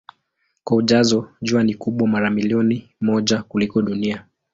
Kwa 0.63 0.77
ujazo 0.77 1.29
Jua 1.41 1.63
ni 1.63 1.73
kubwa 1.75 2.07
mara 2.07 2.29
milioni 2.31 2.89
moja 3.01 3.43
kuliko 3.43 3.81
Dunia. 3.81 4.25